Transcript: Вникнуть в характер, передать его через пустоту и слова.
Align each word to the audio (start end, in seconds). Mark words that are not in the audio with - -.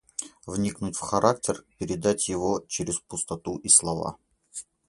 Вникнуть 0.47 0.95
в 0.95 0.99
характер, 1.01 1.63
передать 1.77 2.27
его 2.27 2.63
через 2.67 2.97
пустоту 3.01 3.57
и 3.57 3.69
слова. 3.69 4.17